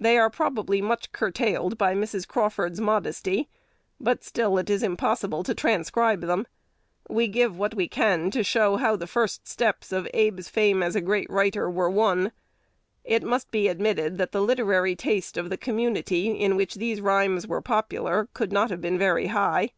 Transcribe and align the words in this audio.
They 0.00 0.16
are 0.16 0.30
probably 0.30 0.80
much 0.80 1.12
curtailed 1.12 1.76
by 1.76 1.94
Mrs. 1.94 2.26
Crawford's 2.26 2.80
modesty, 2.80 3.50
but 4.00 4.24
still 4.24 4.56
it 4.56 4.70
is 4.70 4.82
impossible 4.82 5.42
to 5.44 5.54
transcribe 5.54 6.22
them. 6.22 6.46
We 7.10 7.28
give 7.28 7.58
what 7.58 7.74
we 7.74 7.86
can 7.86 8.30
to 8.30 8.42
show 8.42 8.76
how 8.78 8.96
the 8.96 9.06
first 9.06 9.46
steps 9.46 9.92
of 9.92 10.08
Abe's 10.14 10.48
fame 10.48 10.82
as 10.82 10.96
a 10.96 11.02
great 11.02 11.28
writer 11.28 11.68
were 11.70 11.90
won. 11.90 12.32
It 13.04 13.22
must 13.22 13.50
be 13.50 13.68
admitted 13.68 14.16
that 14.16 14.32
the 14.32 14.40
literary 14.40 14.96
taste 14.96 15.36
of 15.36 15.50
the 15.50 15.58
community 15.58 16.28
in 16.30 16.56
which 16.56 16.76
these 16.76 17.02
rhymes 17.02 17.46
were 17.46 17.60
popular 17.60 18.30
could 18.32 18.52
not 18.54 18.70
have 18.70 18.80
been 18.80 18.98
very 18.98 19.26
high. 19.26 19.72